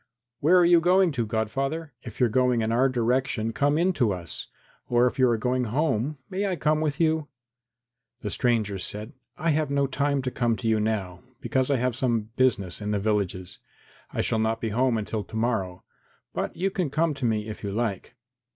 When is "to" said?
1.11-1.27, 3.93-4.11, 10.23-10.31, 10.55-10.67, 15.23-15.35, 17.13-17.25